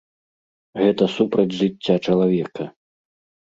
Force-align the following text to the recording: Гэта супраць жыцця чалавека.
Гэта 0.83 1.03
супраць 1.17 1.55
жыцця 1.61 1.95
чалавека. 2.09 2.63